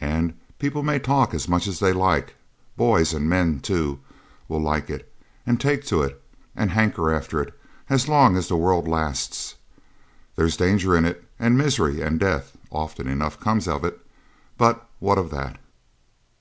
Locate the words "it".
4.90-5.08, 6.02-6.20, 7.40-7.56, 11.04-11.22, 13.84-14.04